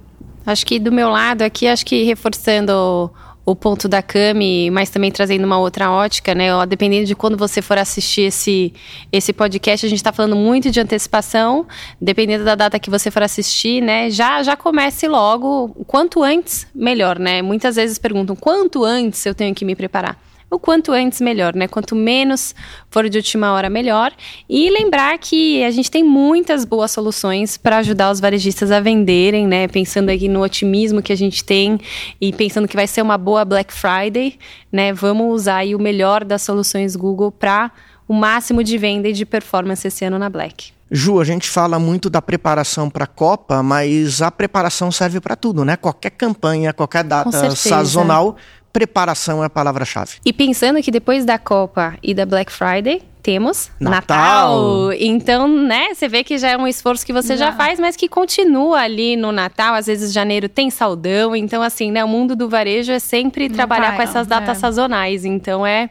[0.44, 3.10] Acho que do meu lado aqui, acho que reforçando
[3.44, 6.48] o, ponto da Cami, mas também trazendo uma outra ótica, né?
[6.66, 8.72] Dependendo de quando você for assistir esse,
[9.12, 11.66] esse podcast, a gente está falando muito de antecipação.
[12.00, 14.10] Dependendo da data que você for assistir, né?
[14.10, 15.68] Já, já comece logo.
[15.86, 17.42] Quanto antes, melhor, né?
[17.42, 21.68] Muitas vezes perguntam quanto antes eu tenho que me preparar o quanto antes melhor, né?
[21.68, 22.54] Quanto menos
[22.90, 24.12] for de última hora, melhor.
[24.48, 29.46] E lembrar que a gente tem muitas boas soluções para ajudar os varejistas a venderem,
[29.46, 29.68] né?
[29.68, 31.78] Pensando aqui no otimismo que a gente tem
[32.20, 34.38] e pensando que vai ser uma boa Black Friday,
[34.72, 34.92] né?
[34.92, 37.70] Vamos usar aí o melhor das soluções Google para
[38.08, 40.72] o máximo de venda e de performance esse ano na Black.
[40.90, 45.36] Ju, a gente fala muito da preparação para a Copa, mas a preparação serve para
[45.36, 45.76] tudo, né?
[45.76, 48.36] Qualquer campanha, qualquer data sazonal,
[48.72, 50.18] preparação é a palavra-chave.
[50.24, 54.00] E pensando que depois da Copa e da Black Friday, temos Natal.
[54.00, 54.92] Natal.
[54.94, 57.46] Então, né, você vê que já é um esforço que você já.
[57.46, 59.74] já faz, mas que continua ali no Natal.
[59.74, 61.36] Às vezes, janeiro tem saldão.
[61.36, 64.60] Então, assim, né, o mundo do varejo é sempre trabalhar com essas datas é.
[64.60, 65.24] sazonais.
[65.24, 65.90] Então, é,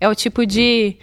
[0.00, 0.96] é o tipo de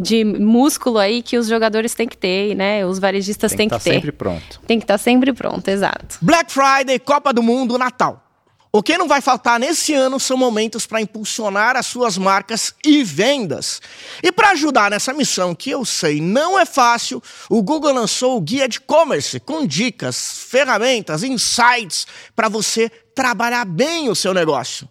[0.00, 2.86] de músculo aí que os jogadores têm que ter, né?
[2.86, 3.90] Os varejistas têm que, que, ter.
[3.90, 4.60] Tem que estar sempre pronto.
[4.64, 6.18] Tem que estar sempre pronto, exato.
[6.22, 8.27] Black Friday, Copa do Mundo, Natal.
[8.70, 13.02] O que não vai faltar nesse ano são momentos para impulsionar as suas marcas e
[13.02, 13.80] vendas.
[14.22, 18.40] E para ajudar nessa missão, que eu sei não é fácil, o Google lançou o
[18.40, 22.06] Guia de E-Commerce com dicas, ferramentas, insights
[22.36, 24.86] para você trabalhar bem o seu negócio.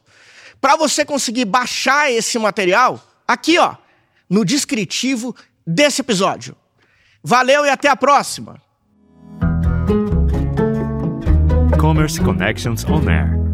[0.60, 3.76] Para você conseguir baixar esse material, aqui ó,
[4.28, 6.56] no descritivo desse episódio.
[7.24, 8.60] Valeu e até a próxima!
[11.80, 13.47] Commerce Connections On Air